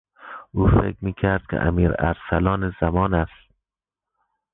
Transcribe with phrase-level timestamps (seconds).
[0.53, 3.53] او فکر میکرد که امیر ارسلان زمان است.